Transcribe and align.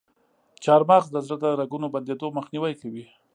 چارمغز 0.63 1.07
د 1.11 1.17
زړه 1.25 1.37
د 1.43 1.45
رګونو 1.59 1.87
بندیدو 1.93 2.27
مخنیوی 2.37 2.73
کوي. 2.81 3.05